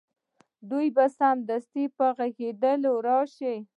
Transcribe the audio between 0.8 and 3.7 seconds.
به سمدستي په غږېدا راشي